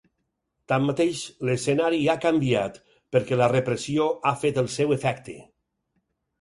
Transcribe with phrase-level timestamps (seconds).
[0.71, 1.19] Tanmateix,
[1.49, 2.81] l’escenari ha canviat
[3.17, 5.41] perquè la repressió ha fet el seu efecte.